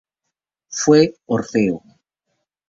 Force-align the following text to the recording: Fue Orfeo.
Fue 0.71 1.13
Orfeo. 1.27 1.83